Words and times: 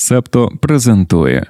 Септо 0.00 0.50
презентує. 0.60 1.46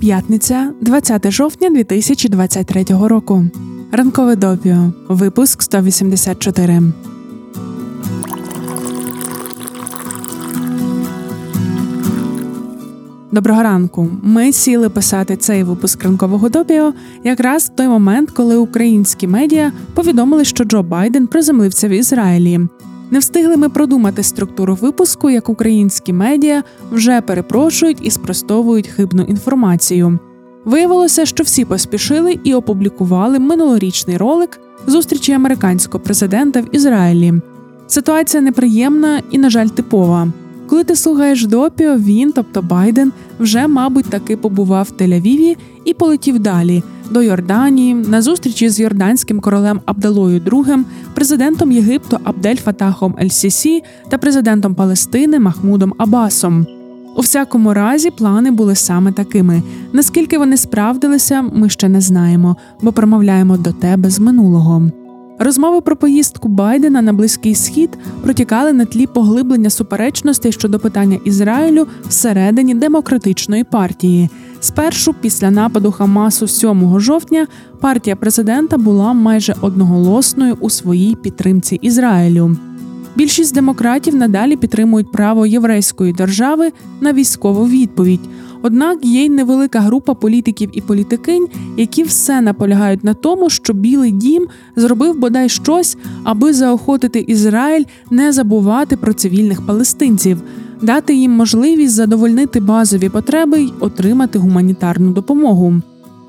П'ятниця, 0.00 0.72
20 0.80 1.30
жовтня 1.30 1.70
2023 1.70 2.84
року. 2.88 3.44
Ранкове 3.92 4.36
допіо. 4.36 4.92
Випуск 5.08 5.62
184. 5.62 6.82
Доброго 13.36 13.62
ранку. 13.62 14.08
Ми 14.22 14.52
сіли 14.52 14.88
писати 14.88 15.36
цей 15.36 15.62
випуск 15.62 16.04
ранкового 16.04 16.48
допіо 16.48 16.92
якраз 17.24 17.64
в 17.64 17.76
той 17.76 17.88
момент, 17.88 18.30
коли 18.30 18.56
українські 18.56 19.26
медіа 19.26 19.72
повідомили, 19.94 20.44
що 20.44 20.64
Джо 20.64 20.82
Байден 20.82 21.26
приземлився 21.26 21.88
в 21.88 21.90
Ізраїлі. 21.90 22.60
Не 23.10 23.18
встигли 23.18 23.56
ми 23.56 23.68
продумати 23.68 24.22
структуру 24.22 24.74
випуску, 24.74 25.30
як 25.30 25.48
українські 25.48 26.12
медіа 26.12 26.62
вже 26.92 27.20
перепрошують 27.20 27.98
і 28.02 28.10
спростовують 28.10 28.86
хибну 28.86 29.22
інформацію. 29.22 30.18
Виявилося, 30.64 31.26
що 31.26 31.44
всі 31.44 31.64
поспішили 31.64 32.38
і 32.44 32.54
опублікували 32.54 33.38
минулорічний 33.38 34.16
ролик 34.16 34.60
зустрічі 34.86 35.32
американського 35.32 36.04
президента 36.04 36.60
в 36.60 36.76
Ізраїлі. 36.76 37.34
Ситуація 37.86 38.42
неприємна 38.42 39.22
і, 39.30 39.38
на 39.38 39.50
жаль, 39.50 39.68
типова. 39.68 40.28
Коли 40.68 40.84
ти 40.84 40.96
слухаєш 40.96 41.46
допіо, 41.46 41.96
він, 41.96 42.32
тобто 42.32 42.62
Байден, 42.62 43.12
вже, 43.40 43.66
мабуть, 43.66 44.10
таки 44.10 44.36
побував 44.36 44.88
в 44.90 45.02
Тель-Авіві 45.02 45.56
і 45.84 45.94
полетів 45.94 46.38
далі 46.38 46.82
до 47.10 47.22
Йорданії 47.22 47.94
на 47.94 48.22
зустрічі 48.22 48.68
з 48.68 48.80
йорданським 48.80 49.40
королем 49.40 49.80
Абдалою 49.84 50.40
II, 50.40 50.82
президентом 51.14 51.72
Єгипту 51.72 52.18
Абдель 52.24 52.56
Фатахом 52.56 53.14
Ель-Сісі 53.22 53.82
та 54.08 54.18
президентом 54.18 54.74
Палестини 54.74 55.38
Махмудом 55.38 55.94
Абасом. 55.98 56.66
У 57.16 57.20
всякому 57.20 57.74
разі, 57.74 58.10
плани 58.10 58.50
були 58.50 58.74
саме 58.74 59.12
такими. 59.12 59.62
Наскільки 59.92 60.38
вони 60.38 60.56
справдилися, 60.56 61.42
ми 61.42 61.68
ще 61.68 61.88
не 61.88 62.00
знаємо, 62.00 62.56
бо 62.82 62.92
промовляємо 62.92 63.56
до 63.56 63.72
тебе 63.72 64.10
з 64.10 64.18
минулого. 64.18 64.90
Розмови 65.38 65.80
про 65.80 65.96
поїздку 65.96 66.48
Байдена 66.48 67.02
на 67.02 67.12
близький 67.12 67.54
схід 67.54 67.98
протікали 68.22 68.72
на 68.72 68.84
тлі 68.84 69.06
поглиблення 69.06 69.70
суперечностей 69.70 70.52
щодо 70.52 70.78
питання 70.78 71.18
Ізраїлю 71.24 71.86
всередині 72.08 72.74
демократичної 72.74 73.64
партії. 73.64 74.30
Спершу, 74.60 75.14
після 75.20 75.50
нападу 75.50 75.92
Хамасу 75.92 76.48
7 76.48 77.00
жовтня, 77.00 77.46
партія 77.80 78.16
президента 78.16 78.78
була 78.78 79.12
майже 79.12 79.54
одноголосною 79.60 80.56
у 80.60 80.70
своїй 80.70 81.14
підтримці 81.14 81.78
Ізраїлю. 81.82 82.56
Більшість 83.16 83.54
демократів 83.54 84.14
надалі 84.14 84.56
підтримують 84.56 85.12
право 85.12 85.46
єврейської 85.46 86.12
держави 86.12 86.72
на 87.00 87.12
військову 87.12 87.68
відповідь. 87.68 88.20
Однак 88.62 89.04
є 89.04 89.24
й 89.24 89.28
невелика 89.28 89.80
група 89.80 90.14
політиків 90.14 90.70
і 90.72 90.80
політикинь, 90.80 91.46
які 91.76 92.02
все 92.02 92.40
наполягають 92.40 93.04
на 93.04 93.14
тому, 93.14 93.50
що 93.50 93.72
Білий 93.72 94.12
Дім 94.12 94.46
зробив 94.76 95.18
бодай 95.18 95.48
щось, 95.48 95.96
аби 96.24 96.52
заохотити 96.52 97.24
Ізраїль 97.26 97.84
не 98.10 98.32
забувати 98.32 98.96
про 98.96 99.12
цивільних 99.12 99.66
палестинців, 99.66 100.42
дати 100.82 101.14
їм 101.14 101.32
можливість 101.32 101.94
задовольнити 101.94 102.60
базові 102.60 103.08
потреби 103.08 103.60
й 103.60 103.72
отримати 103.80 104.38
гуманітарну 104.38 105.10
допомогу. 105.10 105.74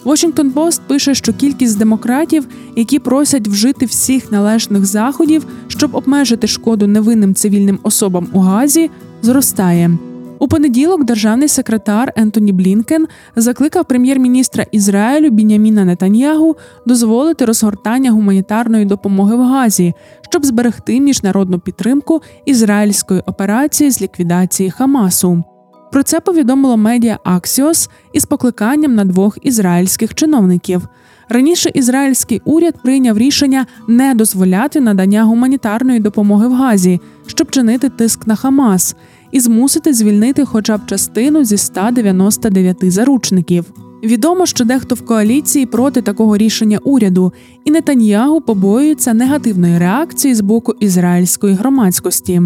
Washington 0.05 0.53
Post 0.53 0.81
пише, 0.87 1.15
що 1.15 1.33
кількість 1.33 1.77
демократів, 1.77 2.47
які 2.75 2.99
просять 2.99 3.47
вжити 3.47 3.85
всіх 3.85 4.31
належних 4.31 4.85
заходів, 4.85 5.45
щоб 5.67 5.95
обмежити 5.95 6.47
шкоду 6.47 6.87
невинним 6.87 7.35
цивільним 7.35 7.79
особам 7.83 8.27
у 8.33 8.39
Газі, 8.39 8.89
зростає. 9.21 9.97
У 10.39 10.47
понеділок 10.47 11.03
державний 11.03 11.47
секретар 11.47 12.13
Ентоні 12.15 12.51
Блінкен 12.51 13.07
закликав 13.35 13.85
прем'єр-міністра 13.85 14.65
Ізраїлю 14.71 15.29
Біняміна 15.29 15.85
Нетаньягу 15.85 16.55
дозволити 16.85 17.45
розгортання 17.45 18.11
гуманітарної 18.11 18.85
допомоги 18.85 19.35
в 19.35 19.41
Газі, 19.41 19.93
щоб 20.29 20.45
зберегти 20.45 20.99
міжнародну 20.99 21.59
підтримку 21.59 22.21
ізраїльської 22.45 23.21
операції 23.25 23.91
з 23.91 24.01
ліквідації 24.01 24.71
Хамасу. 24.71 25.43
Про 25.91 26.03
це 26.03 26.19
повідомило 26.19 26.77
медіа 26.77 27.19
Аксіос 27.23 27.89
із 28.13 28.25
покликанням 28.25 28.95
на 28.95 29.05
двох 29.05 29.37
ізраїльських 29.41 30.15
чиновників. 30.15 30.87
Раніше 31.29 31.71
ізраїльський 31.73 32.41
уряд 32.45 32.75
прийняв 32.83 33.17
рішення 33.17 33.65
не 33.87 34.13
дозволяти 34.13 34.81
надання 34.81 35.23
гуманітарної 35.23 35.99
допомоги 35.99 36.47
в 36.47 36.53
Газі, 36.53 37.01
щоб 37.27 37.51
чинити 37.51 37.89
тиск 37.89 38.27
на 38.27 38.35
Хамас, 38.35 38.95
і 39.31 39.39
змусити 39.39 39.93
звільнити 39.93 40.45
хоча 40.45 40.77
б 40.77 40.85
частину 40.85 41.43
зі 41.43 41.57
199 41.57 42.91
заручників. 42.91 43.65
Відомо, 44.03 44.45
що 44.45 44.65
дехто 44.65 44.95
в 44.95 45.05
коаліції 45.05 45.65
проти 45.65 46.01
такого 46.01 46.37
рішення 46.37 46.79
уряду, 46.83 47.33
і 47.65 47.71
Нетаньягу 47.71 48.41
побоюється 48.41 49.13
негативної 49.13 49.77
реакції 49.77 50.35
з 50.35 50.41
боку 50.41 50.75
ізраїльської 50.79 51.53
громадськості. 51.53 52.41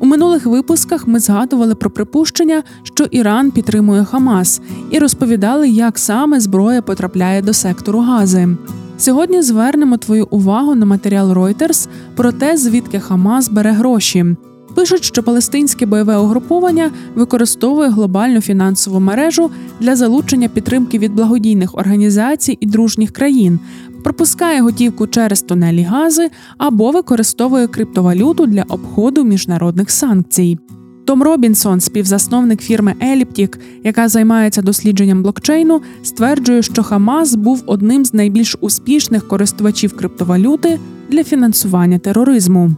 У 0.00 0.06
минулих 0.06 0.46
випусках 0.46 1.06
ми 1.06 1.20
згадували 1.20 1.74
про 1.74 1.90
припущення, 1.90 2.62
що 2.82 3.04
Іран 3.04 3.50
підтримує 3.50 4.04
Хамас, 4.04 4.60
і 4.90 4.98
розповідали, 4.98 5.68
як 5.68 5.98
саме 5.98 6.40
зброя 6.40 6.82
потрапляє 6.82 7.42
до 7.42 7.52
сектору 7.52 7.98
Гази. 7.98 8.48
Сьогодні 8.98 9.42
звернемо 9.42 9.96
твою 9.96 10.26
увагу 10.30 10.74
на 10.74 10.86
матеріал 10.86 11.32
Reuters 11.32 11.88
про 12.16 12.32
те, 12.32 12.56
звідки 12.56 13.00
Хамас 13.00 13.48
бере 13.48 13.70
гроші. 13.70 14.36
Пишуть, 14.74 15.04
що 15.04 15.22
палестинське 15.22 15.86
бойове 15.86 16.16
угруповання 16.16 16.90
використовує 17.14 17.88
глобальну 17.88 18.40
фінансову 18.40 19.00
мережу 19.00 19.50
для 19.80 19.96
залучення 19.96 20.48
підтримки 20.48 20.98
від 20.98 21.14
благодійних 21.14 21.74
організацій 21.74 22.58
і 22.60 22.66
дружніх 22.66 23.10
країн, 23.10 23.58
пропускає 24.04 24.60
готівку 24.60 25.06
через 25.06 25.42
тунелі 25.42 25.82
гази 25.82 26.30
або 26.58 26.90
використовує 26.90 27.66
криптовалюту 27.66 28.46
для 28.46 28.62
обходу 28.62 29.24
міжнародних 29.24 29.90
санкцій. 29.90 30.58
Том 31.04 31.22
Робінсон, 31.22 31.80
співзасновник 31.80 32.60
фірми 32.60 32.94
Elliptic, 33.00 33.58
яка 33.84 34.08
займається 34.08 34.62
дослідженням 34.62 35.22
блокчейну, 35.22 35.82
стверджує, 36.02 36.62
що 36.62 36.82
Хамас 36.82 37.34
був 37.34 37.62
одним 37.66 38.04
з 38.04 38.14
найбільш 38.14 38.56
успішних 38.60 39.28
користувачів 39.28 39.96
криптовалюти 39.96 40.78
для 41.08 41.24
фінансування 41.24 41.98
тероризму. 41.98 42.70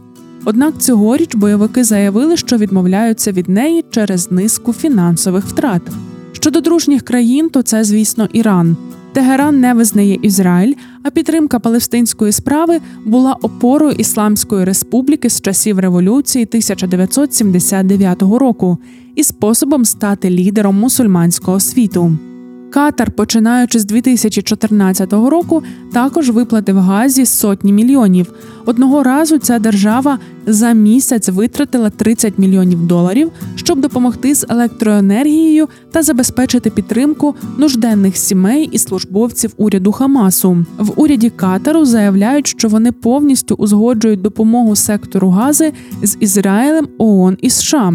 Однак 0.45 0.77
цьогоріч 0.77 1.35
бойовики 1.35 1.83
заявили, 1.83 2.37
що 2.37 2.57
відмовляються 2.57 3.31
від 3.31 3.49
неї 3.49 3.85
через 3.89 4.31
низку 4.31 4.73
фінансових 4.73 5.45
втрат. 5.45 5.81
Щодо 6.33 6.61
дружніх 6.61 7.01
країн, 7.01 7.49
то 7.49 7.61
це, 7.61 7.83
звісно, 7.83 8.27
Іран. 8.33 8.77
Тегеран 9.13 9.59
не 9.59 9.73
визнає 9.73 10.19
Ізраїль, 10.21 10.73
а 11.03 11.09
підтримка 11.09 11.59
палестинської 11.59 12.31
справи 12.31 12.79
була 13.05 13.33
опорою 13.33 13.95
Ісламської 13.97 14.65
республіки 14.65 15.29
з 15.29 15.41
часів 15.41 15.79
революції 15.79 16.45
1979 16.45 18.21
року 18.21 18.77
і 19.15 19.23
способом 19.23 19.85
стати 19.85 20.29
лідером 20.29 20.79
мусульманського 20.79 21.59
світу. 21.59 22.17
Катар, 22.73 23.11
починаючи 23.11 23.79
з 23.79 23.85
2014 23.85 25.13
року, 25.13 25.63
також 25.93 26.29
виплатив 26.29 26.77
газі 26.77 27.25
сотні 27.25 27.73
мільйонів. 27.73 28.33
Одного 28.65 29.03
разу 29.03 29.37
ця 29.37 29.59
держава 29.59 30.19
за 30.47 30.71
місяць 30.71 31.29
витратила 31.29 31.89
30 31.89 32.37
мільйонів 32.37 32.87
доларів, 32.87 33.31
щоб 33.55 33.81
допомогти 33.81 34.35
з 34.35 34.45
електроенергією 34.49 35.67
та 35.91 36.03
забезпечити 36.03 36.69
підтримку 36.69 37.35
нужденних 37.57 38.17
сімей 38.17 38.69
і 38.71 38.77
службовців 38.77 39.53
уряду 39.57 39.91
Хамасу. 39.91 40.65
В 40.77 41.01
уряді 41.01 41.29
Катару 41.29 41.85
заявляють, 41.85 42.47
що 42.47 42.67
вони 42.67 42.91
повністю 42.91 43.55
узгоджують 43.55 44.21
допомогу 44.21 44.75
сектору 44.75 45.29
гази 45.29 45.73
з 46.03 46.17
Ізраїлем, 46.19 46.87
ООН 46.97 47.37
і 47.41 47.49
США. 47.49 47.93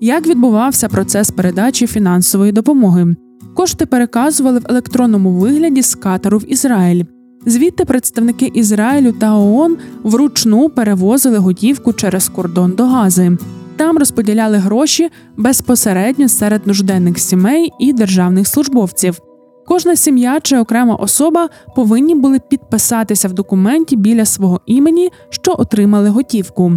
Як 0.00 0.26
відбувався 0.26 0.88
процес 0.88 1.30
передачі 1.30 1.86
фінансової 1.86 2.52
допомоги? 2.52 3.14
Кошти 3.54 3.86
переказували 3.86 4.58
в 4.58 4.66
електронному 4.68 5.30
вигляді 5.30 5.82
з 5.82 5.94
Катару 5.94 6.38
в 6.38 6.52
Ізраїль. 6.52 7.04
Звідти 7.46 7.84
представники 7.84 8.50
Ізраїлю 8.54 9.12
та 9.12 9.36
ООН 9.36 9.76
вручну 10.02 10.68
перевозили 10.68 11.38
готівку 11.38 11.92
через 11.92 12.28
кордон 12.28 12.72
до 12.72 12.86
Гази. 12.86 13.36
Там 13.76 13.98
розподіляли 13.98 14.56
гроші 14.56 15.10
безпосередньо 15.36 16.28
серед 16.28 16.66
нужденних 16.66 17.18
сімей 17.18 17.72
і 17.78 17.92
державних 17.92 18.46
службовців. 18.46 19.18
Кожна 19.66 19.96
сім'я 19.96 20.40
чи 20.40 20.58
окрема 20.58 20.94
особа 20.94 21.48
повинні 21.76 22.14
були 22.14 22.40
підписатися 22.50 23.28
в 23.28 23.32
документі 23.32 23.96
біля 23.96 24.24
свого 24.24 24.60
імені, 24.66 25.10
що 25.30 25.54
отримали 25.58 26.08
готівку. 26.08 26.72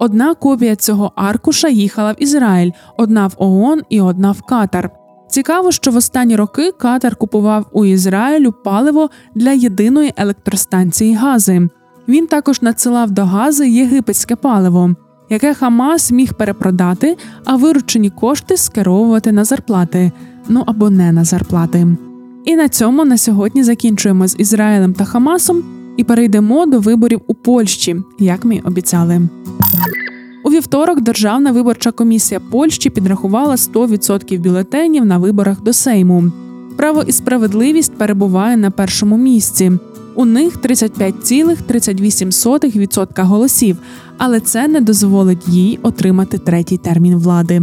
Одна 0.00 0.34
копія 0.34 0.76
цього 0.76 1.12
аркуша 1.16 1.68
їхала 1.68 2.12
в 2.12 2.22
Ізраїль, 2.22 2.70
одна 2.96 3.26
в 3.26 3.34
ООН 3.36 3.82
і 3.88 4.00
одна 4.00 4.32
в 4.32 4.42
Катар. 4.42 4.97
Цікаво, 5.30 5.72
що 5.72 5.90
в 5.90 5.96
останні 5.96 6.36
роки 6.36 6.72
Катар 6.72 7.16
купував 7.16 7.66
у 7.72 7.84
Ізраїлю 7.84 8.52
паливо 8.64 9.10
для 9.34 9.52
єдиної 9.52 10.12
електростанції 10.16 11.14
Гази. 11.14 11.68
Він 12.08 12.26
також 12.26 12.62
надсилав 12.62 13.10
до 13.10 13.24
Гази 13.24 13.68
єгипетське 13.68 14.36
паливо, 14.36 14.94
яке 15.30 15.54
Хамас 15.54 16.10
міг 16.10 16.34
перепродати, 16.34 17.16
а 17.44 17.56
виручені 17.56 18.10
кошти 18.10 18.56
скеровувати 18.56 19.32
на 19.32 19.44
зарплати, 19.44 20.12
ну 20.48 20.62
або 20.66 20.90
не 20.90 21.12
на 21.12 21.24
зарплати. 21.24 21.86
І 22.44 22.56
на 22.56 22.68
цьому 22.68 23.04
на 23.04 23.18
сьогодні 23.18 23.62
закінчуємо 23.62 24.26
з 24.28 24.36
Ізраїлем 24.38 24.94
та 24.94 25.04
Хамасом 25.04 25.62
і 25.96 26.04
перейдемо 26.04 26.66
до 26.66 26.80
виборів 26.80 27.20
у 27.26 27.34
Польщі, 27.34 27.96
як 28.18 28.44
ми 28.44 28.60
обіцяли. 28.64 29.28
Вівторок 30.58 31.00
Державна 31.00 31.52
виборча 31.52 31.92
комісія 31.92 32.40
Польщі 32.40 32.90
підрахувала 32.90 33.54
100% 33.54 34.40
бюлетенів 34.40 35.04
на 35.04 35.18
виборах 35.18 35.62
до 35.62 35.72
Сейму. 35.72 36.32
Право 36.76 37.02
і 37.02 37.12
справедливість 37.12 37.94
перебуває 37.94 38.56
на 38.56 38.70
першому 38.70 39.16
місці. 39.16 39.72
У 40.14 40.24
них 40.24 40.58
35,38% 40.58 43.24
голосів, 43.24 43.76
але 44.16 44.40
це 44.40 44.68
не 44.68 44.80
дозволить 44.80 45.48
їй 45.48 45.78
отримати 45.82 46.38
третій 46.38 46.76
термін 46.76 47.16
влади. 47.16 47.62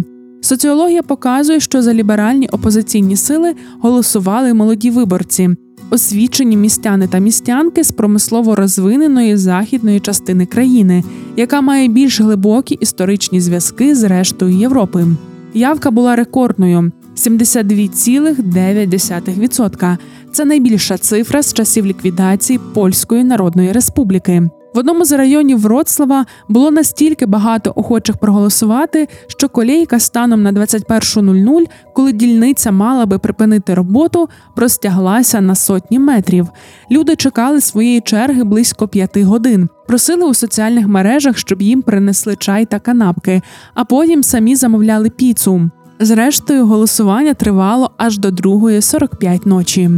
Соціологія 0.42 1.04
показує, 1.04 1.60
що 1.60 1.82
за 1.82 1.94
ліберальні 1.94 2.48
опозиційні 2.48 3.18
сили 3.18 3.56
голосували 3.82 4.54
молоді 4.54 4.90
виборці, 4.90 5.50
освічені 5.90 6.58
містяни 6.58 7.08
та 7.08 7.18
містянки 7.18 7.84
з 7.84 7.92
промислово 7.92 8.56
розвиненої 8.56 9.38
західної 9.38 10.00
частини 10.00 10.46
країни, 10.46 11.04
яка 11.38 11.62
має 11.62 11.88
більш 11.88 12.22
глибокі 12.22 12.76
історичні 12.76 13.42
зв'язки 13.42 13.96
з 13.96 14.04
рештою 14.04 14.58
Європи. 14.58 15.06
Явка 15.54 15.92
була 15.92 16.16
рекордною 16.16 16.92
72,9%. 17.16 19.98
Це 20.36 20.46
найбільша 20.46 20.98
цифра 20.98 21.42
з 21.42 21.54
часів 21.54 21.86
ліквідації 21.86 22.60
Польської 22.74 23.24
Народної 23.24 23.72
Республіки. 23.72 24.50
В 24.74 24.78
одному 24.78 25.06
з 25.06 25.12
районів 25.12 25.60
Вроцлава 25.60 26.26
було 26.50 26.72
настільки 26.72 27.26
багато 27.26 27.74
охочих 27.76 28.18
проголосувати, 28.18 29.08
що 29.28 29.50
колейка 29.50 30.00
станом 30.00 30.44
на 30.44 30.52
21.00, 30.52 31.66
коли 31.94 32.12
дільниця 32.12 32.72
мала 32.72 33.06
би 33.06 33.20
припинити 33.20 33.74
роботу, 33.74 34.30
простяглася 34.56 35.42
на 35.42 35.56
сотні 35.56 36.00
метрів. 36.00 36.48
Люди 36.92 37.16
чекали 37.16 37.62
своєї 37.62 38.02
черги 38.02 38.44
близько 38.44 38.88
п'яти 38.88 39.24
годин. 39.24 39.70
Просили 39.88 40.30
у 40.30 40.34
соціальних 40.34 40.88
мережах, 40.88 41.38
щоб 41.38 41.62
їм 41.62 41.82
принесли 41.82 42.36
чай 42.36 42.66
та 42.66 42.80
канапки, 42.80 43.42
а 43.74 43.86
потім 43.86 44.24
самі 44.24 44.56
замовляли 44.56 45.10
піцу. 45.10 45.70
Зрештою, 46.00 46.66
голосування 46.66 47.34
тривало 47.34 47.92
аж 47.98 48.18
до 48.18 48.30
2.45 48.30 49.48
ночі. 49.48 49.90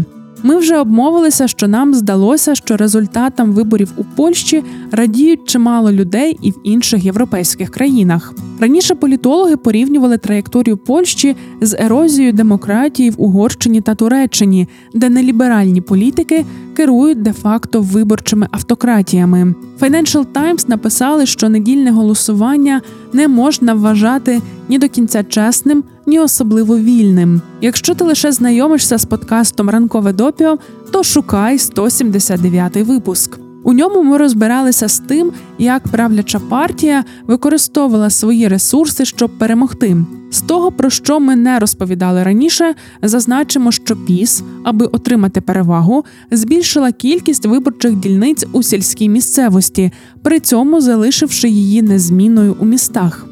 Ми 0.47 0.57
вже 0.57 0.77
обмовилися, 0.77 1.47
що 1.47 1.67
нам 1.67 1.93
здалося, 1.93 2.55
що 2.55 2.77
результатам 2.77 3.51
виборів 3.51 3.91
у 3.97 4.03
Польщі 4.03 4.63
радіють 4.91 5.49
чимало 5.49 5.91
людей 5.91 6.37
і 6.41 6.51
в 6.51 6.55
інших 6.63 7.05
європейських 7.05 7.69
країнах. 7.69 8.33
Раніше 8.59 8.95
політологи 8.95 9.57
порівнювали 9.57 10.17
траєкторію 10.17 10.77
Польщі 10.77 11.35
з 11.61 11.73
ерозією 11.79 12.33
демократії 12.33 13.09
в 13.09 13.15
Угорщині 13.17 13.81
та 13.81 13.95
Туреччині, 13.95 14.67
де 14.93 15.09
неліберальні 15.09 15.81
політики 15.81 16.45
керують 16.77 17.21
де-факто 17.21 17.81
виборчими 17.81 18.47
автократіями. 18.51 19.55
Financial 19.79 20.25
Times 20.33 20.69
написали, 20.69 21.25
що 21.25 21.49
недільне 21.49 21.91
голосування 21.91 22.81
не 23.13 23.27
можна 23.27 23.73
вважати 23.73 24.41
ні 24.69 24.79
до 24.79 24.89
кінця 24.89 25.23
чесним, 25.23 25.83
ні 26.05 26.19
особливо 26.19 26.77
вільним. 26.77 27.41
Якщо 27.61 27.95
ти 27.95 28.03
лише 28.03 28.31
знайомишся 28.31 28.97
з 28.97 29.05
подкастом 29.05 29.69
Ранкове 29.69 30.13
допіо, 30.13 30.57
то 30.91 31.03
шукай 31.03 31.59
179 31.59 32.75
випуск. 32.75 33.46
У 33.67 33.73
ньому 33.73 34.03
ми 34.03 34.17
розбиралися 34.17 34.87
з 34.87 34.99
тим, 34.99 35.31
як 35.57 35.83
правляча 35.83 36.39
партія 36.39 37.03
використовувала 37.27 38.09
свої 38.09 38.47
ресурси, 38.47 39.05
щоб 39.05 39.37
перемогти. 39.37 39.97
З 40.31 40.41
того, 40.41 40.71
про 40.71 40.89
що 40.89 41.19
ми 41.19 41.35
не 41.35 41.59
розповідали 41.59 42.23
раніше, 42.23 42.75
зазначимо, 43.01 43.71
що 43.71 43.95
піс, 43.95 44.43
аби 44.63 44.85
отримати 44.85 45.41
перевагу, 45.41 46.05
збільшила 46.31 46.91
кількість 46.91 47.45
виборчих 47.45 47.95
дільниць 47.95 48.45
у 48.51 48.63
сільській 48.63 49.09
місцевості, 49.09 49.91
при 50.21 50.39
цьому 50.39 50.81
залишивши 50.81 51.49
її 51.49 51.81
незмінною 51.81 52.55
у 52.59 52.65
містах. 52.65 53.26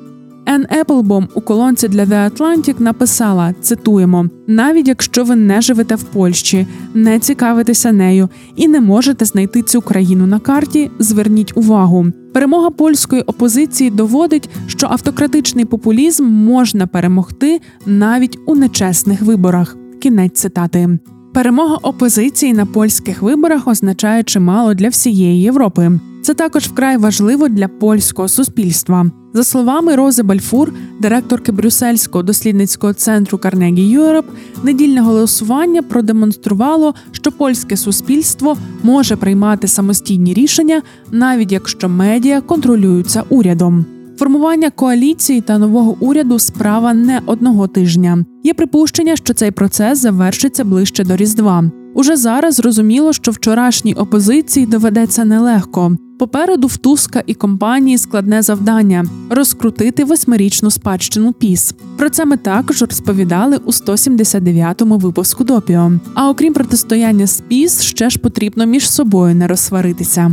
Ен 0.46 0.66
Еплбом 0.72 1.28
у 1.34 1.42
колонці 1.42 1.88
для 1.88 2.04
The 2.06 2.32
Atlantic 2.32 2.82
написала: 2.82 3.54
цитуємо: 3.62 4.26
навіть 4.48 4.88
якщо 4.88 5.24
ви 5.24 5.36
не 5.36 5.62
живете 5.62 5.96
в 5.96 6.04
Польщі, 6.04 6.68
не 6.94 7.20
цікавитеся 7.20 7.92
нею 7.92 8.30
і 8.56 8.68
не 8.68 8.82
можете 8.82 9.26
знайти 9.26 9.62
цю 9.62 9.82
країну 9.82 10.28
на 10.28 10.40
карті, 10.40 10.92
зверніть 11.00 11.58
увагу. 11.58 12.06
Перемога 12.34 12.70
польської 12.70 13.22
опозиції 13.22 13.90
доводить, 13.90 14.50
що 14.68 14.88
автократичний 14.88 15.66
популізм 15.66 16.26
можна 16.26 16.88
перемогти 16.88 17.62
навіть 17.86 18.40
у 18.46 18.56
нечесних 18.56 19.22
виборах. 19.22 19.78
Кінець 20.02 20.40
цитати. 20.40 21.00
Перемога 21.36 21.76
опозиції 21.82 22.54
на 22.54 22.66
польських 22.66 23.22
виборах 23.22 23.68
означає 23.68 24.24
чимало 24.24 24.74
для 24.74 24.90
всієї 24.90 25.42
Європи. 25.42 25.92
Це 26.22 26.34
також 26.34 26.64
вкрай 26.68 26.98
важливо 26.98 27.48
для 27.48 27.68
польського 27.68 28.28
суспільства. 28.28 29.06
За 29.34 29.44
словами 29.44 29.96
Рози 29.96 30.24
Бальфур, 30.24 30.74
директорки 31.00 31.52
Брюссельського 31.52 32.24
дослідницького 32.24 32.94
центру 32.94 33.38
Carnegie 33.38 33.90
Юроп, 33.90 34.26
недільне 34.64 35.02
голосування 35.02 35.82
продемонструвало, 35.82 36.94
що 37.12 37.32
польське 37.32 37.78
суспільство 37.78 38.58
може 38.84 39.16
приймати 39.16 39.68
самостійні 39.68 40.34
рішення, 40.34 40.82
навіть 41.12 41.52
якщо 41.52 41.90
медіа 41.90 42.42
контролюються 42.42 43.24
урядом. 43.30 43.95
Формування 44.18 44.70
коаліції 44.70 45.42
та 45.42 45.58
нового 45.58 45.98
уряду 46.00 46.40
справа 46.40 46.94
не 46.94 47.22
одного 47.26 47.68
тижня. 47.68 48.26
Є 48.44 48.54
припущення, 48.54 49.16
що 49.16 49.34
цей 49.34 49.52
процес 49.52 50.00
завершиться 50.00 50.64
ближче 50.64 51.04
до 51.04 51.16
Різдва. 51.16 51.72
Уже 51.96 52.18
зараз 52.18 52.56
зрозуміло, 52.56 53.14
що 53.14 53.32
вчорашній 53.32 53.94
опозиції 53.94 54.66
доведеться 54.66 55.26
нелегко. 55.26 55.98
Попереду 56.20 56.68
в 56.68 56.78
Туска 56.78 57.24
і 57.26 57.34
компанії 57.34 57.98
складне 57.98 58.42
завдання 58.42 59.06
розкрутити 59.30 60.04
восьмирічну 60.04 60.72
спадщину 60.72 61.34
піс. 61.34 61.74
Про 61.98 62.10
це 62.10 62.26
ми 62.26 62.38
також 62.38 62.82
розповідали 62.82 63.58
у 63.58 63.72
179-му 63.72 64.98
випуску 64.98 65.44
допіо. 65.44 65.92
А 66.14 66.30
окрім 66.30 66.54
протистояння 66.54 67.28
з 67.28 67.42
піс, 67.42 67.82
ще 67.82 68.10
ж 68.10 68.20
потрібно 68.20 68.66
між 68.66 68.90
собою 68.90 69.36
не 69.36 69.48
розсваритися. 69.48 70.32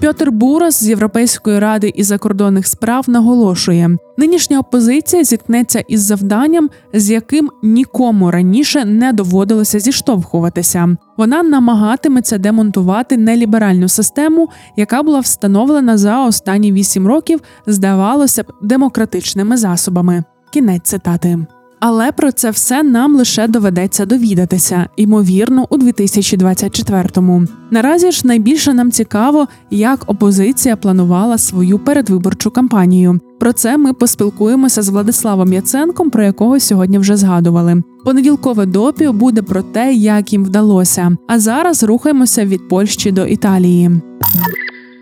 Пьотер 0.00 0.32
Бурас 0.32 0.84
з 0.84 0.88
Європейської 0.88 1.58
ради 1.58 1.92
і 1.94 2.02
закордонних 2.02 2.66
справ 2.66 3.04
наголошує: 3.08 3.98
нинішня 4.16 4.58
опозиція 4.58 5.24
зіткнеться 5.24 5.80
із 5.88 6.00
завданням, 6.00 6.70
з 6.94 7.10
яким 7.10 7.50
нікому 7.62 8.30
раніше 8.30 8.84
не 8.84 9.12
доводилося 9.12 9.80
зіштовхуватися. 9.80 10.96
Вона 11.18 11.42
намагатиметься 11.42 12.38
демонтувати 12.38 13.16
неліберальну 13.16 13.88
систему, 13.88 14.48
яка 14.76 15.02
була 15.02 15.20
встановлена 15.20 15.98
за 15.98 16.24
останні 16.24 16.72
вісім 16.72 17.06
років, 17.06 17.40
здавалося 17.66 18.42
б, 18.42 18.46
демократичними 18.62 19.56
засобами. 19.56 20.24
Кінець 20.52 20.82
цитати. 20.82 21.46
Але 21.80 22.12
про 22.12 22.32
це 22.32 22.50
все 22.50 22.82
нам 22.82 23.16
лише 23.16 23.48
доведеться 23.48 24.06
довідатися, 24.06 24.86
ймовірно, 24.96 25.66
у 25.70 25.76
2024-му. 25.76 27.44
Наразі 27.70 28.10
ж 28.10 28.26
найбільше 28.26 28.74
нам 28.74 28.90
цікаво, 28.90 29.48
як 29.70 30.00
опозиція 30.06 30.76
планувала 30.76 31.38
свою 31.38 31.78
передвиборчу 31.78 32.50
кампанію. 32.50 33.20
Про 33.40 33.52
це 33.52 33.76
ми 33.76 33.92
поспілкуємося 33.92 34.82
з 34.82 34.88
Владиславом 34.88 35.52
Яценком, 35.52 36.10
про 36.10 36.24
якого 36.24 36.60
сьогодні 36.60 36.98
вже 36.98 37.16
згадували. 37.16 37.82
Понеділкове 38.04 38.66
допіо 38.66 39.12
буде 39.12 39.42
про 39.42 39.62
те, 39.62 39.94
як 39.94 40.32
їм 40.32 40.44
вдалося. 40.44 41.16
А 41.28 41.38
зараз 41.38 41.82
рухаємося 41.82 42.44
від 42.44 42.68
Польщі 42.68 43.12
до 43.12 43.26
Італії. 43.26 43.90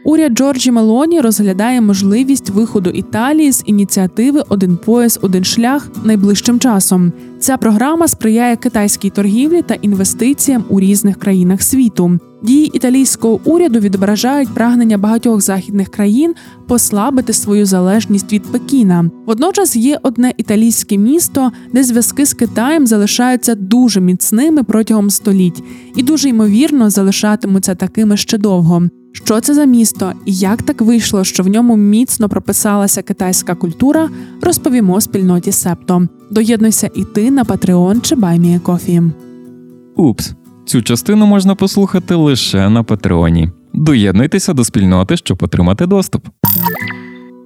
Уряд 0.06 0.32
Джорджі 0.32 0.70
Мелоні 0.70 1.20
розглядає 1.20 1.80
можливість 1.80 2.50
виходу 2.50 2.90
Італії 2.90 3.52
з 3.52 3.62
ініціативи 3.66 4.42
Один 4.48 4.76
пояс, 4.76 5.18
один 5.22 5.44
шлях 5.44 5.88
найближчим 6.04 6.60
часом. 6.60 7.12
Ця 7.40 7.56
програма 7.56 8.08
сприяє 8.08 8.56
китайській 8.56 9.10
торгівлі 9.10 9.62
та 9.62 9.74
інвестиціям 9.74 10.64
у 10.68 10.80
різних 10.80 11.18
країнах 11.18 11.62
світу. 11.62 12.18
Дії 12.42 12.70
італійського 12.76 13.40
уряду 13.44 13.78
відображають 13.78 14.54
прагнення 14.54 14.98
багатьох 14.98 15.40
західних 15.40 15.88
країн 15.88 16.34
послабити 16.68 17.32
свою 17.32 17.66
залежність 17.66 18.32
від 18.32 18.42
Пекіна. 18.42 19.10
Водночас 19.26 19.76
є 19.76 19.98
одне 20.02 20.32
італійське 20.36 20.96
місто, 20.96 21.52
де 21.72 21.82
зв'язки 21.82 22.26
з 22.26 22.34
Китаєм 22.34 22.86
залишаються 22.86 23.54
дуже 23.54 24.00
міцними 24.00 24.62
протягом 24.62 25.10
століть 25.10 25.62
і 25.96 26.02
дуже 26.02 26.28
ймовірно 26.28 26.90
залишатимуться 26.90 27.74
такими 27.74 28.16
ще 28.16 28.38
довго. 28.38 28.82
Що 29.24 29.40
це 29.40 29.54
за 29.54 29.64
місто 29.64 30.12
і 30.24 30.34
як 30.34 30.62
так 30.62 30.80
вийшло, 30.80 31.24
що 31.24 31.42
в 31.42 31.48
ньому 31.48 31.76
міцно 31.76 32.28
прописалася 32.28 33.02
китайська 33.02 33.54
культура, 33.54 34.08
розповімо 34.42 35.00
спільноті 35.00 35.52
Септо. 35.52 36.08
Доєднуйся 36.30 36.90
і 36.94 37.04
ти 37.04 37.30
на 37.30 37.44
Patreon 37.44 38.00
чи 38.00 38.16
Кофі. 38.58 39.02
Упс, 39.96 40.34
цю 40.64 40.82
частину 40.82 41.26
можна 41.26 41.54
послухати 41.54 42.14
лише 42.14 42.68
на 42.68 42.82
Патреоні. 42.82 43.50
Доєднуйтеся 43.74 44.52
до 44.52 44.64
спільноти, 44.64 45.16
щоб 45.16 45.42
отримати 45.42 45.86
доступ. 45.86 46.26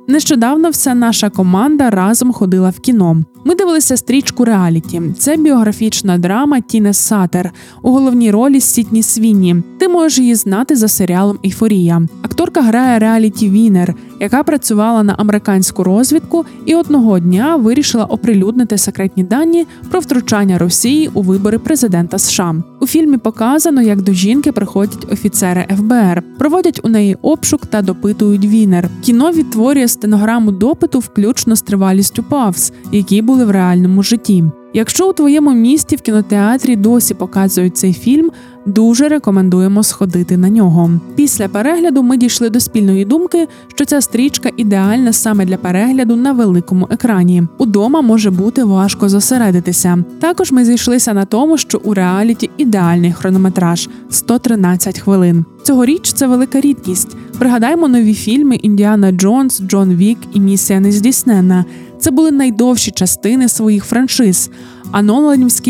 Нещодавно 0.09 0.71
вся 0.71 0.95
наша 0.95 1.31
команда 1.31 1.91
разом 1.91 2.33
ходила 2.33 2.71
в 2.71 2.81
кіно. 2.81 3.23
Ми 3.45 3.55
дивилися 3.55 3.97
стрічку 3.97 4.45
реаліті. 4.45 5.03
Це 5.19 5.37
біографічна 5.37 6.19
драма 6.19 6.61
Тіне 6.61 6.95
Сатер 6.95 7.53
у 7.83 7.91
головній 7.91 8.31
ролі 8.31 8.61
Сітні 8.61 9.03
Свіні. 9.03 9.57
Ти 9.79 9.89
можеш 9.89 10.19
її 10.19 10.35
знати 10.35 10.77
за 10.77 10.89
серіалом 10.89 11.39
Ейфорія. 11.45 12.03
Акторка 12.23 12.63
грає 12.63 12.99
реаліті 12.99 13.51
Вінер, 13.51 13.95
яка 14.21 14.43
працювала 14.43 15.03
на 15.03 15.15
американську 15.19 15.85
розвідку 15.85 16.45
і 16.67 16.75
одного 16.75 17.19
дня 17.19 17.57
вирішила 17.57 18.05
оприлюднити 18.05 18.79
секретні 18.79 19.23
дані 19.23 19.67
про 19.91 20.01
втручання 20.01 20.59
Росії 20.59 21.11
у 21.15 21.23
вибори 21.23 21.59
президента 21.59 22.19
США. 22.19 22.55
У 22.81 22.87
фільмі 22.87 23.17
показано, 23.17 23.83
як 23.83 24.03
до 24.03 24.13
жінки 24.13 24.53
приходять 24.53 25.13
офіцери 25.13 25.67
ФБР, 25.77 26.23
проводять 26.39 26.81
у 26.83 26.89
неї 26.89 27.17
обшук 27.23 27.67
та 27.67 27.83
допитують 27.83 28.45
Вінер. 28.45 28.89
Кіно 29.03 29.33
відтворює 29.33 29.89
стенограму 29.89 30.53
допиту, 30.53 30.99
включно 30.99 31.57
з 31.57 31.63
тривалістю 31.63 32.23
павз, 32.23 32.73
які 32.93 33.23
були 33.23 33.45
в 33.45 33.51
реальному 33.51 34.03
житті. 34.03 34.45
Якщо 34.75 35.11
у 35.11 35.13
твоєму 35.13 35.53
місті 35.53 35.97
в 35.97 36.01
кінотеатрі 36.01 36.77
досі 36.77 37.15
показують 37.15 37.77
цей 37.77 37.93
фільм, 37.93 38.31
дуже 38.67 39.09
рекомендуємо 39.09 39.83
сходити 39.83 40.37
на 40.37 40.49
нього. 40.49 40.91
Після 41.17 41.49
перегляду 41.49 42.03
ми 42.03 42.17
дійшли 42.17 42.51
до 42.51 42.61
спільної 42.61 43.05
думки, 43.05 43.49
що 43.75 43.85
ця 43.85 44.01
стрічка 44.01 44.51
ідеальна 44.57 45.13
саме 45.13 45.45
для 45.45 45.57
перегляду 45.57 46.17
на 46.17 46.33
великому 46.33 46.89
екрані. 46.91 47.43
Удома 47.59 48.01
може 48.01 48.31
бути 48.31 48.65
важко 48.65 49.09
зосередитися. 49.09 50.05
Також 50.21 50.53
ми 50.53 50.65
зійшлися 50.65 51.15
на 51.15 51.25
тому, 51.25 51.59
що 51.59 51.81
у 51.85 51.95
реаліті 51.95 52.51
ідеальний 52.57 53.13
хронометраж 53.13 53.89
113 54.11 54.99
хвилин. 54.99 55.45
Цьогоріч 55.63 56.13
це 56.13 56.27
велика 56.27 56.61
рідкість. 56.61 57.17
Пригадаймо 57.39 57.89
нові 57.89 58.15
фільми 58.15 58.57
Індіана 58.57 59.13
Джонс, 59.13 59.63
Джон 59.63 59.95
Вік 59.95 60.19
і 60.33 60.41
Місія 60.41 60.81
Нездійснена. 60.81 61.65
Це 61.99 62.11
були 62.11 62.31
найдовші 62.31 62.91
частини 62.91 63.49
своїх 63.49 63.85
франшиз. 63.85 64.51
А 64.93 65.03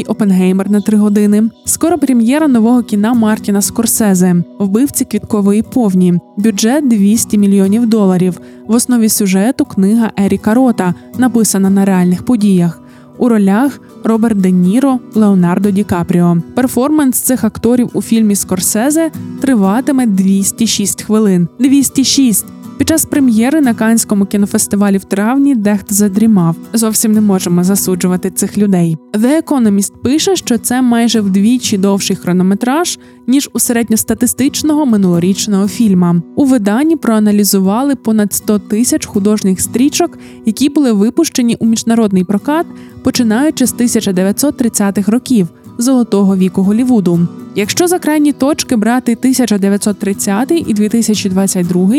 Опенгеймер 0.08 0.70
на 0.70 0.80
три 0.80 0.98
години. 0.98 1.50
Скоро 1.64 1.98
прем'єра 1.98 2.48
нового 2.48 2.82
кіна 2.82 3.14
Мартіна 3.14 3.62
Скорсезе, 3.62 4.36
вбивці 4.58 5.04
квіткової 5.04 5.62
повні, 5.62 6.14
бюджет 6.36 6.88
200 6.88 7.38
мільйонів 7.38 7.86
доларів. 7.86 8.40
В 8.66 8.74
основі 8.74 9.08
сюжету 9.08 9.64
книга 9.64 10.10
Еріка 10.16 10.54
Рота, 10.54 10.94
написана 11.18 11.70
на 11.70 11.84
реальних 11.84 12.24
подіях. 12.24 12.80
У 13.18 13.28
ролях 13.28 13.80
Роберт 14.04 14.40
Де 14.40 14.50
Ніро, 14.50 14.98
Леонардо 15.14 15.70
Ді 15.70 15.84
Капріо. 15.84 16.36
Перформанс 16.54 17.18
цих 17.18 17.44
акторів 17.44 17.90
у 17.94 18.02
фільмі 18.02 18.36
Скорсезе 18.36 19.10
триватиме 19.40 20.06
206 20.06 21.02
хвилин. 21.02 21.48
206! 21.58 22.46
Під 22.80 22.88
час 22.88 23.04
прем'єри 23.04 23.60
на 23.60 23.75
Канському 23.75 24.26
кінофестивалі 24.26 24.99
в 24.99 25.04
травні 25.04 25.54
дехто 25.54 25.94
задрімав. 25.94 26.56
Зовсім 26.72 27.12
не 27.12 27.20
можемо 27.20 27.64
засуджувати 27.64 28.30
цих 28.30 28.58
людей. 28.58 28.96
The 29.12 29.42
Economist 29.42 29.92
пише, 30.02 30.37
що 30.37 30.58
це 30.58 30.82
майже 30.82 31.20
вдвічі 31.20 31.78
довший 31.78 32.16
хронометраж 32.16 32.99
ніж 33.26 33.50
у 33.52 33.58
середньостатистичного 33.58 34.87
минулорічного 34.87 35.68
фільма. 35.68 36.22
У 36.37 36.44
виданні 36.44 36.96
проаналізували 36.96 37.96
понад 37.96 38.32
100 38.32 38.58
тисяч 38.58 39.06
художніх 39.06 39.60
стрічок, 39.60 40.18
які 40.46 40.68
були 40.68 40.92
випущені 40.92 41.56
у 41.60 41.66
міжнародний 41.66 42.25
прокат, 42.25 42.66
починаючи 43.02 43.66
з 43.66 43.75
1930-х 43.75 45.12
років 45.12 45.49
золотого 45.80 46.37
віку 46.37 46.62
Голівуду. 46.62 47.28
Якщо 47.54 47.88
за 47.88 47.99
крайні 47.99 48.32
точки 48.32 48.76
брати 48.76 49.12
1930 49.12 50.50
і 50.50 50.75
2022, 50.75 51.90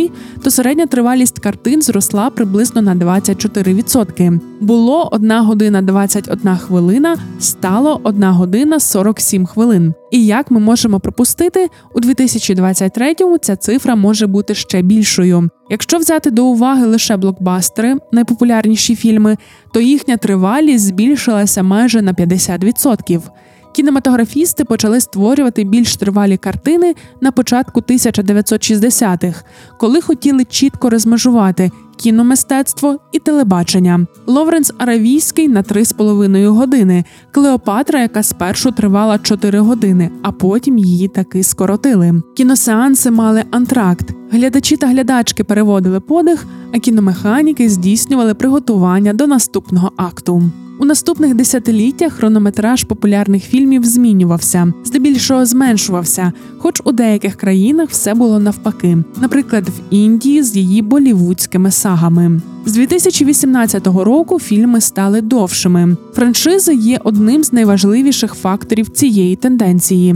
то 0.44 0.52
середня 0.52 0.86
тривалість 0.86 1.40
картин 1.40 1.82
зросла 1.82 2.30
приблизно 2.30 2.82
на 2.82 2.96
24%. 2.96 4.40
Було 4.62 5.10
1 5.12 5.32
година 5.32 5.82
21 5.82 6.56
хвилина, 6.56 7.18
стало 7.40 8.02
1 8.04 8.24
година 8.24 8.80
47 8.80 9.46
хвилин. 9.46 9.94
І 10.12 10.26
як 10.26 10.52
ми 10.52 10.60
можемо 10.60 11.00
пропустити, 11.00 11.68
у 11.94 12.00
2023-му 12.00 13.38
ця 13.38 13.56
цифра 13.56 13.96
може 13.96 14.28
бути 14.28 14.56
ще 14.56 14.82
більшою. 14.82 15.50
Якщо 15.70 15.98
взяти 15.98 16.32
до 16.32 16.46
уваги 16.46 16.86
лише 16.86 17.18
блокбастери, 17.18 17.96
найпопулярніші 18.12 18.96
фільми, 18.96 19.38
то 19.74 19.82
їхня 19.82 20.18
тривалість 20.18 20.86
збільшилася 20.86 21.64
майже 21.64 22.02
на 22.02 22.14
50%. 22.14 23.22
Кінематографісти 23.72 24.66
почали 24.66 25.02
створювати 25.02 25.64
більш 25.64 25.96
тривалі 25.96 26.38
картини 26.38 26.96
на 27.22 27.32
початку 27.32 27.80
1960-х, 27.80 29.44
коли 29.78 30.02
хотіли 30.02 30.46
чітко 30.46 30.90
розмежувати 30.90 31.72
кіномистецтво 32.02 33.00
і 33.12 33.20
телебачення. 33.20 34.06
Ловренс 34.28 34.74
Аравійський 34.78 35.48
на 35.48 35.62
3,5 35.64 36.48
години, 36.48 37.06
Клеопатра, 37.32 38.02
яка 38.02 38.24
спершу 38.24 38.72
тривала 38.72 39.18
4 39.18 39.60
години, 39.60 40.12
а 40.22 40.32
потім 40.32 40.78
її 40.78 41.08
таки 41.08 41.44
скоротили. 41.44 42.22
Кіносеанси 42.38 43.12
мали 43.12 43.44
антракт. 43.52 44.14
Глядачі 44.32 44.78
та 44.78 44.88
глядачки 44.88 45.44
переводили 45.44 46.00
подих, 46.00 46.46
а 46.74 46.80
кіномеханіки 46.80 47.70
здійснювали 47.70 48.34
приготування 48.34 49.14
до 49.14 49.28
наступного 49.28 49.92
акту. 49.98 50.44
У 50.82 50.86
наступних 50.86 51.36
десятиліттях 51.36 52.14
хронометраж 52.14 52.84
популярних 52.84 53.44
фільмів 53.44 53.86
змінювався, 53.86 54.74
здебільшого 54.86 55.46
зменшувався, 55.46 56.34
хоч 56.58 56.82
у 56.84 56.92
деяких 56.92 57.36
країнах 57.36 57.90
все 57.90 58.14
було 58.14 58.40
навпаки, 58.40 58.98
наприклад, 59.22 59.70
в 59.70 59.94
Індії 59.94 60.44
з 60.44 60.56
її 60.56 60.82
болівудськими 60.82 61.72
сагами. 61.72 62.42
З 62.66 62.74
2018 62.74 63.88
року 63.88 64.40
фільми 64.40 64.82
стали 64.82 65.22
довшими. 65.22 65.98
Франшизи 66.14 66.74
є 66.74 67.00
одним 67.04 67.44
з 67.44 67.54
найважливіших 67.54 68.34
факторів 68.34 68.90
цієї 68.90 69.36
тенденції. 69.36 70.16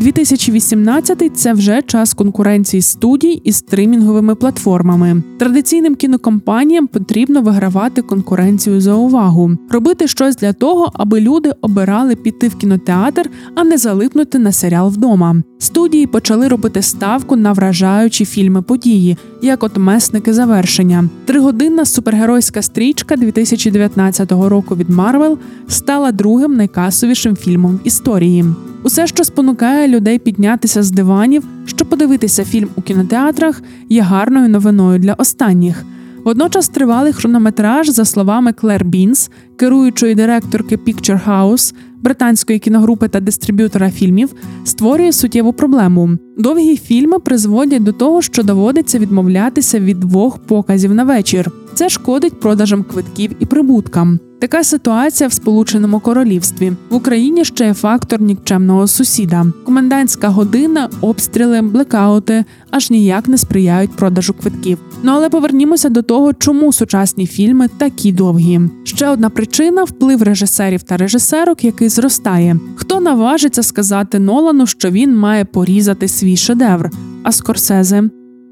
2018– 0.00 1.30
це 1.34 1.52
вже 1.52 1.82
час 1.82 2.14
конкуренції 2.14 2.82
студій 2.82 3.40
із 3.44 3.56
стримінговими 3.56 4.34
платформами. 4.34 5.22
Традиційним 5.38 5.94
кінокомпаніям 5.94 6.86
потрібно 6.86 7.42
вигравати 7.42 8.02
конкуренцію 8.02 8.80
за 8.80 8.94
увагу, 8.94 9.50
робити 9.70 10.08
щось 10.08 10.36
для 10.36 10.52
того, 10.52 10.90
аби 10.94 11.20
люди 11.20 11.52
обирали 11.60 12.16
піти 12.16 12.48
в 12.48 12.54
кінотеатр, 12.54 13.30
а 13.54 13.64
не 13.64 13.78
залипнути 13.78 14.38
на 14.38 14.52
серіал 14.52 14.88
вдома. 14.88 15.36
Студії 15.58 16.06
почали 16.06 16.48
робити 16.48 16.82
ставку 16.82 17.36
на 17.36 17.52
вражаючі 17.52 18.24
фільми 18.24 18.62
події, 18.62 19.16
як 19.42 19.62
от 19.62 19.76
месники 19.76 20.32
завершення. 20.32 21.08
Тригодинна 21.24 21.84
супергеройська 21.84 22.62
стрічка 22.62 23.16
2019 23.16 24.32
року 24.32 24.76
від 24.76 24.90
Марвел 24.90 25.38
стала 25.68 26.12
другим 26.12 26.56
найкасовішим 26.56 27.36
фільмом 27.36 27.76
в 27.76 27.86
історії. 27.86 28.44
Усе, 28.82 29.06
що 29.06 29.24
спонукає 29.24 29.87
людей 29.88 30.18
піднятися 30.18 30.82
з 30.82 30.90
диванів, 30.90 31.44
щоб 31.66 31.88
подивитися 31.88 32.44
фільм 32.44 32.68
у 32.76 32.82
кінотеатрах, 32.82 33.62
є 33.88 34.02
гарною 34.02 34.48
новиною 34.48 34.98
для 34.98 35.14
останніх. 35.14 35.84
Водночас 36.24 36.68
тривалий 36.68 37.12
хронометраж, 37.12 37.88
за 37.88 38.04
словами 38.04 38.52
Клер 38.52 38.84
Бінс, 38.84 39.30
керуючої 39.56 40.14
директорки 40.14 40.76
Picture 40.76 41.28
House, 41.28 41.74
британської 42.02 42.58
кіногрупи 42.58 43.08
та 43.08 43.20
дистриб'ютора 43.20 43.90
фільмів, 43.90 44.34
створює 44.64 45.12
суттєву 45.12 45.52
проблему. 45.52 46.10
Довгі 46.38 46.76
фільми 46.76 47.18
призводять 47.18 47.82
до 47.82 47.92
того, 47.92 48.22
що 48.22 48.42
доводиться 48.42 48.98
відмовлятися 48.98 49.80
від 49.80 50.00
двох 50.00 50.38
показів 50.38 50.94
на 50.94 51.04
вечір. 51.04 51.50
Це 51.74 51.88
шкодить 51.88 52.40
продажам 52.40 52.82
квитків 52.82 53.30
і 53.40 53.46
прибуткам. 53.46 54.18
Така 54.40 54.64
ситуація 54.64 55.28
в 55.28 55.32
Сполученому 55.32 56.00
Королівстві 56.00 56.72
в 56.90 56.94
Україні 56.94 57.44
ще 57.44 57.66
є 57.66 57.74
фактор 57.74 58.20
нікчемного 58.20 58.86
сусіда. 58.86 59.46
Комендантська 59.64 60.28
година, 60.28 60.88
обстріли, 61.00 61.62
блекаути 61.62 62.44
аж 62.70 62.90
ніяк 62.90 63.28
не 63.28 63.38
сприяють 63.38 63.90
продажу 63.90 64.34
квитків. 64.34 64.78
Ну 65.02 65.12
але 65.12 65.28
повернімося 65.28 65.88
до 65.88 66.02
того, 66.02 66.32
чому 66.32 66.72
сучасні 66.72 67.26
фільми 67.26 67.68
такі 67.78 68.12
довгі. 68.12 68.60
Ще 68.84 69.08
одна 69.08 69.30
причина 69.30 69.84
вплив 69.84 70.22
режисерів 70.22 70.82
та 70.82 70.96
режисерок, 70.96 71.64
який 71.64 71.88
зростає. 71.88 72.56
Хто 72.76 73.00
наважиться 73.00 73.62
сказати 73.62 74.18
Нолану, 74.18 74.66
що 74.66 74.90
він 74.90 75.16
має 75.16 75.44
порізати 75.44 76.08
свій 76.08 76.36
шедевр? 76.36 76.90
А 77.22 77.32
Скорсезе? 77.32 78.04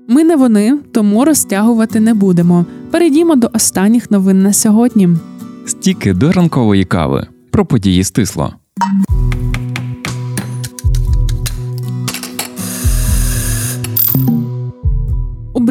Ми 0.09 0.25
не 0.25 0.37
вони, 0.37 0.79
тому 0.93 1.25
розтягувати 1.25 2.01
не 2.01 2.15
будемо. 2.15 2.67
Перейдімо 2.91 3.37
до 3.37 3.51
останніх 3.53 4.11
новин 4.11 4.43
на 4.43 4.53
сьогодні. 4.53 5.09
Стіки 5.67 6.13
до 6.13 6.33
ранкової 6.33 6.85
кави 6.85 7.27
про 7.51 7.67
події 7.67 8.05
стисло. 8.05 8.55
У 14.15 14.46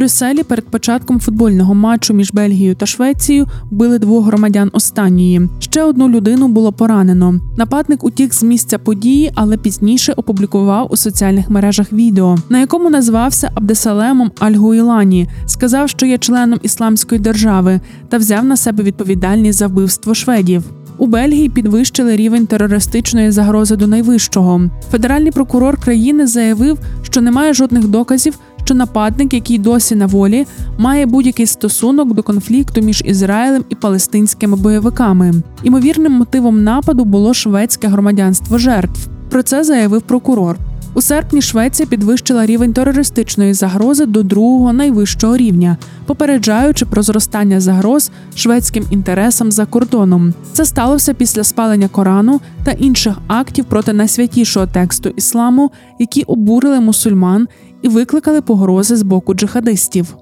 Брюсселі 0.06 0.44
перед 0.44 0.66
початком 0.66 1.20
футбольного 1.20 1.76
матчу 1.76 2.14
між 2.14 2.32
Бельгією 2.32 2.76
та 2.76 2.86
Швецією 2.86 3.48
били 3.72 4.00
двох 4.00 4.26
громадян 4.26 4.70
останньої. 4.74 5.50
Ще 5.60 5.84
одну 5.84 6.10
людину 6.10 6.48
було 6.48 6.72
поранено. 6.72 7.40
Нападник 7.58 8.04
утік 8.04 8.34
з 8.34 8.44
місця 8.44 8.78
події, 8.78 9.32
але 9.36 9.58
пізніше 9.58 10.14
опублікував 10.18 10.88
у 10.92 10.98
соціальних 10.98 11.50
мережах 11.50 11.94
відео, 11.94 12.38
на 12.50 12.60
якому 12.60 12.90
назвався 12.90 13.52
Абдесалемом 13.56 14.32
Аль-Гуїлані, 14.40 15.28
сказав, 15.46 15.90
що 15.90 16.06
є 16.06 16.18
членом 16.18 16.60
ісламської 16.64 17.22
держави, 17.22 17.80
та 18.10 18.18
взяв 18.18 18.46
на 18.46 18.58
себе 18.58 18.84
відповідальність 18.84 19.60
за 19.60 19.68
вбивство 19.68 20.14
шведів. 20.14 20.64
У 20.98 21.08
Бельгії 21.08 21.50
підвищили 21.50 22.16
рівень 22.16 22.48
терористичної 22.48 23.32
загрози 23.32 23.76
до 23.76 23.88
найвищого. 23.88 24.62
Федеральний 24.92 25.32
прокурор 25.32 25.78
країни 25.78 26.28
заявив, 26.28 26.78
що 27.02 27.22
немає 27.22 27.54
жодних 27.54 27.88
доказів, 27.88 28.40
що 28.66 28.74
нападник, 28.74 29.34
який 29.34 29.58
досі 29.58 29.96
на 29.96 30.06
волі, 30.06 30.46
має 30.78 31.06
будь-який 31.06 31.46
стосунок 31.46 32.14
до 32.14 32.24
конфлікту 32.24 32.82
між 32.82 33.02
Ізраїлем 33.06 33.66
і 33.70 33.76
палестинськими 33.76 34.58
бойовиками. 34.58 35.34
Імовірним 35.64 36.12
мотивом 36.12 36.64
нападу 36.64 37.06
було 37.06 37.34
шведське 37.34 37.88
громадянство 37.88 38.58
жертв. 38.58 39.08
Про 39.30 39.44
це 39.44 39.64
заявив 39.64 40.02
прокурор. 40.02 40.58
У 40.94 41.02
серпні 41.02 41.42
Швеція 41.42 41.88
підвищила 41.88 42.46
рівень 42.46 42.74
терористичної 42.74 43.54
загрози 43.54 44.06
до 44.06 44.24
другого 44.24 44.74
найвищого 44.74 45.38
рівня, 45.38 45.78
попереджаючи 46.06 46.86
про 46.86 47.02
зростання 47.02 47.60
загроз 47.60 48.12
шведським 48.36 48.86
інтересам 48.92 49.52
за 49.52 49.66
кордоном. 49.66 50.34
Це 50.54 50.66
сталося 50.66 51.14
після 51.14 51.44
спалення 51.44 51.88
Корану 51.88 52.42
та 52.64 52.72
інших 52.72 53.18
актів 53.28 53.66
проти 53.66 53.94
найсвятішого 53.94 54.68
тексту 54.68 55.10
ісламу, 55.10 55.72
які 56.00 56.24
обурили 56.24 56.80
мусульман 56.80 57.48
і 57.86 57.88
викликали 57.88 58.42
погрози 58.42 58.96
з 58.96 59.02
боку 59.02 59.34
джихадистів. 59.34 60.16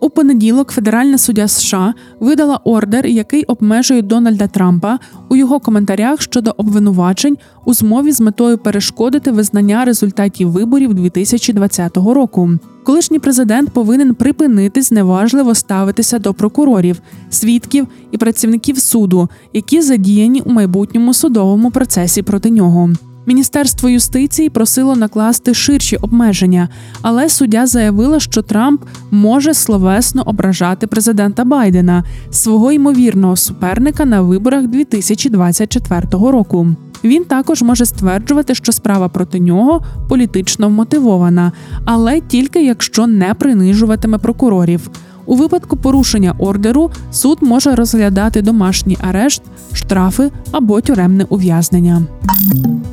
У 0.00 0.10
понеділок 0.10 0.70
федеральна 0.70 1.18
суддя 1.18 1.48
США 1.48 1.94
видала 2.20 2.60
ордер, 2.64 3.06
який 3.06 3.44
обмежує 3.44 4.02
Дональда 4.02 4.46
Трампа 4.46 4.98
у 5.28 5.36
його 5.36 5.60
коментарях 5.60 6.22
щодо 6.22 6.54
обвинувачень 6.56 7.36
у 7.64 7.74
змові 7.74 8.12
з 8.12 8.20
метою 8.20 8.58
перешкодити 8.58 9.30
визнання 9.30 9.84
результатів 9.84 10.50
виборів 10.50 10.94
2020 10.94 11.96
року. 11.96 12.50
Колишній 12.84 13.18
президент 13.18 13.70
повинен 13.70 14.14
припинити 14.14 14.82
зневажливо 14.82 15.54
ставитися 15.54 16.18
до 16.18 16.34
прокурорів, 16.34 17.00
свідків 17.30 17.86
і 18.10 18.18
працівників 18.18 18.78
суду, 18.78 19.28
які 19.52 19.82
задіяні 19.82 20.40
у 20.40 20.50
майбутньому 20.50 21.14
судовому 21.14 21.70
процесі 21.70 22.22
проти 22.22 22.50
нього. 22.50 22.90
Міністерство 23.26 23.88
юстиції 23.88 24.50
просило 24.50 24.96
накласти 24.96 25.54
ширші 25.54 25.96
обмеження, 25.96 26.68
але 27.02 27.28
суддя 27.28 27.66
заявила, 27.66 28.20
що 28.20 28.42
Трамп 28.42 28.82
може 29.10 29.54
словесно 29.54 30.22
ображати 30.22 30.86
президента 30.86 31.44
Байдена, 31.44 32.04
свого 32.30 32.72
ймовірного 32.72 33.36
суперника 33.36 34.04
на 34.04 34.20
виборах 34.20 34.66
2024 34.66 36.02
року. 36.12 36.68
Він 37.04 37.24
також 37.24 37.62
може 37.62 37.86
стверджувати, 37.86 38.54
що 38.54 38.72
справа 38.72 39.08
проти 39.08 39.40
нього 39.40 39.82
політично 40.08 40.68
вмотивована, 40.68 41.52
але 41.84 42.20
тільки 42.20 42.64
якщо 42.64 43.06
не 43.06 43.34
принижуватиме 43.34 44.18
прокурорів. 44.18 44.90
У 45.26 45.34
випадку 45.34 45.76
порушення 45.76 46.34
ордеру 46.38 46.90
суд 47.12 47.38
може 47.40 47.74
розглядати 47.74 48.42
домашній 48.42 48.98
арешт, 49.00 49.42
штрафи 49.72 50.30
або 50.52 50.80
тюремне 50.80 51.26
ув'язнення. 51.28 52.02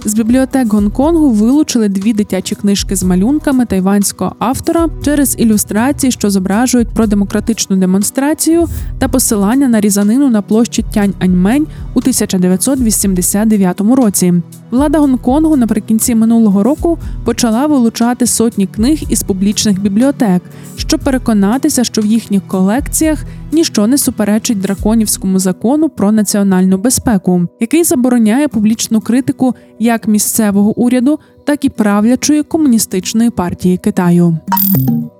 З 0.05 0.13
бібліотек 0.13 0.73
Гонконгу 0.73 1.31
вилучили 1.31 1.89
дві 1.89 2.13
дитячі 2.13 2.55
книжки 2.55 2.95
з 2.95 3.03
малюнками 3.03 3.65
тайванського 3.65 4.35
автора 4.39 4.89
через 5.03 5.35
ілюстрації, 5.39 6.11
що 6.11 6.29
зображують 6.29 6.89
продемократичну 6.89 7.75
демонстрацію 7.75 8.67
та 8.99 9.07
посилання 9.07 9.67
на 9.67 9.81
різанину 9.81 10.29
на 10.29 10.41
площі 10.41 10.85
Тянь 10.93 11.13
Аньмень 11.19 11.67
у 11.93 11.99
1989 11.99 13.81
році. 13.81 14.33
Влада 14.71 14.99
Гонконгу 14.99 15.55
наприкінці 15.55 16.15
минулого 16.15 16.63
року 16.63 16.97
почала 17.25 17.65
вилучати 17.65 18.27
сотні 18.27 18.67
книг 18.67 19.03
із 19.09 19.23
публічних 19.23 19.81
бібліотек, 19.81 20.41
щоб 20.75 20.99
переконатися, 20.99 21.83
що 21.83 22.01
в 22.01 22.05
їхніх 22.05 22.47
колекціях 22.47 23.25
ніщо 23.51 23.87
не 23.87 23.97
суперечить 23.97 24.61
драконівському 24.61 25.39
закону 25.39 25.89
про 25.89 26.11
національну 26.11 26.77
безпеку, 26.77 27.47
який 27.59 27.83
забороняє 27.83 28.47
публічну 28.47 29.01
критику 29.01 29.55
як 29.79 30.07
місцевого 30.07 30.79
уряду, 30.79 31.19
так 31.45 31.65
і 31.65 31.69
правлячої 31.69 32.43
комуністичної 32.43 33.29
партії 33.29 33.77
Китаю. 33.77 34.37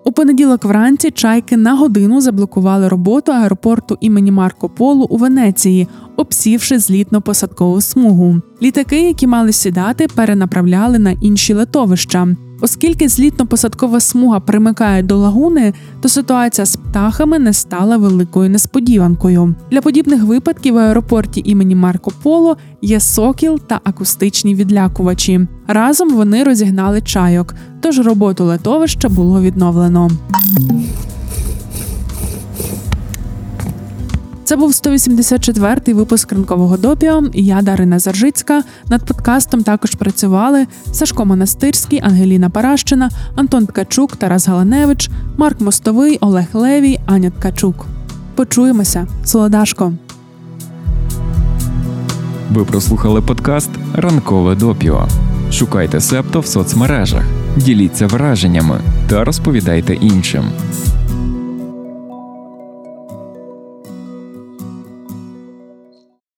У 0.05 0.11
понеділок 0.11 0.65
вранці 0.65 1.11
чайки 1.11 1.57
на 1.57 1.75
годину 1.75 2.21
заблокували 2.21 2.87
роботу 2.87 3.31
аеропорту 3.31 3.97
імені 4.01 4.31
Марко 4.31 4.69
Полу 4.69 5.07
у 5.09 5.17
Венеції, 5.17 5.87
обсівши 6.15 6.75
злітно-посадкову 6.77 7.81
смугу. 7.81 8.41
Літаки, 8.61 9.07
які 9.07 9.27
мали 9.27 9.51
сідати, 9.51 10.07
перенаправляли 10.15 10.99
на 10.99 11.11
інші 11.11 11.53
летовища. 11.53 12.27
Оскільки 12.63 13.07
злітно-посадкова 13.07 13.99
смуга 13.99 14.39
примикає 14.39 15.03
до 15.03 15.17
лагуни, 15.17 15.73
то 16.01 16.09
ситуація 16.09 16.65
з 16.65 16.75
птахами 16.75 17.39
не 17.39 17.53
стала 17.53 17.97
великою 17.97 18.49
несподіванкою. 18.49 19.55
Для 19.71 19.81
подібних 19.81 20.23
випадків 20.23 20.73
в 20.73 20.77
аеропорті 20.77 21.41
імені 21.45 21.75
Марко 21.75 22.11
Поло 22.23 22.57
є 22.81 22.99
сокіл 22.99 23.59
та 23.59 23.79
акустичні 23.83 24.55
відлякувачі. 24.55 25.47
Разом 25.67 26.09
вони 26.09 26.43
розігнали 26.43 27.01
чайок, 27.01 27.55
тож 27.81 27.99
роботу 27.99 28.43
летовища 28.45 29.09
було 29.09 29.41
відновлено. 29.41 30.09
Це 34.53 34.57
був 34.57 34.71
184-й 34.71 35.93
випуск 35.93 36.31
ранкового 36.31 36.77
допіо. 36.77 37.23
Я 37.33 37.61
Дарина 37.61 37.99
Заржицька. 37.99 38.63
Над 38.89 39.05
подкастом 39.05 39.63
також 39.63 39.95
працювали 39.95 40.67
Сашко 40.91 41.25
Монастирський, 41.25 42.01
Ангеліна 42.03 42.49
Паращина, 42.49 43.09
Антон 43.35 43.65
Ткачук, 43.65 44.15
Тарас 44.15 44.47
Галаневич, 44.47 45.09
Марк 45.37 45.61
Мостовий, 45.61 46.17
Олег 46.21 46.45
Левій, 46.53 46.99
Аня 47.05 47.29
Ткачук. 47.29 47.85
Почуємося, 48.35 49.07
Солодашко. 49.25 49.93
Ви 52.51 52.65
прослухали 52.65 53.21
подкаст 53.21 53.69
Ранкове 53.95 54.55
допіо. 54.55 55.07
Шукайте 55.51 56.01
септо 56.01 56.39
в 56.39 56.45
соцмережах, 56.45 57.23
діліться 57.57 58.07
враженнями 58.07 58.79
та 59.09 59.23
розповідайте 59.23 59.93
іншим. 59.93 60.43